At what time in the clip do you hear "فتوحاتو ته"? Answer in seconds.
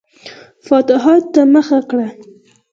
0.65-1.41